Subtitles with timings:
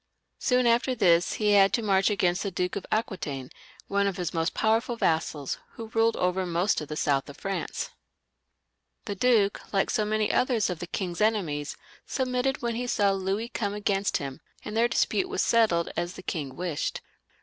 [0.39, 3.51] Soon after this they had to march against the Duke of Aquitaine,
[3.87, 7.91] one of his most powerful vassals, who ruled over most of the south of Franca
[9.05, 11.77] The duke, like so many others of the king's enemies,
[12.07, 16.23] submitted when he saw Louis come against him, and their dispute was settled as the
[16.23, 17.01] king wished.